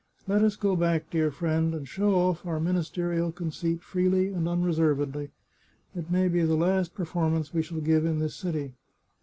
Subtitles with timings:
[0.27, 5.29] Let us go back, dear friend, and show off our ministerial conceit freely and unreservedly;
[5.93, 8.73] it may be the last perform ance we shall give in this city.